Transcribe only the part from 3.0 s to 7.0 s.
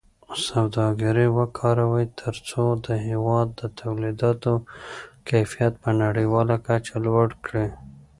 هېواد د تولیداتو کیفیت په نړیواله کچه